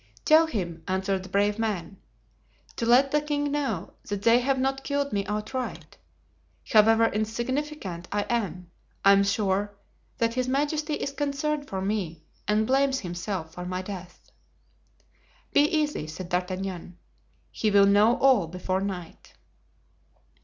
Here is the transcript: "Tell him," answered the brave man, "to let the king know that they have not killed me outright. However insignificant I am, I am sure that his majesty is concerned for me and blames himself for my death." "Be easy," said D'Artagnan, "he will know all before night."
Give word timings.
"Tell 0.25 0.47
him," 0.47 0.81
answered 0.87 1.21
the 1.21 1.29
brave 1.29 1.59
man, 1.59 1.97
"to 2.75 2.87
let 2.87 3.11
the 3.11 3.21
king 3.21 3.51
know 3.51 3.93
that 4.07 4.23
they 4.23 4.39
have 4.39 4.57
not 4.57 4.83
killed 4.83 5.13
me 5.13 5.27
outright. 5.27 5.95
However 6.71 7.05
insignificant 7.05 8.07
I 8.11 8.23
am, 8.23 8.71
I 9.05 9.11
am 9.11 9.23
sure 9.23 9.77
that 10.17 10.33
his 10.33 10.47
majesty 10.47 10.95
is 10.95 11.11
concerned 11.11 11.67
for 11.67 11.83
me 11.83 12.23
and 12.47 12.65
blames 12.65 13.01
himself 13.01 13.53
for 13.53 13.63
my 13.63 13.83
death." 13.83 14.31
"Be 15.53 15.65
easy," 15.65 16.07
said 16.07 16.29
D'Artagnan, 16.29 16.97
"he 17.51 17.69
will 17.69 17.85
know 17.85 18.17
all 18.17 18.47
before 18.47 18.81
night." 18.81 19.33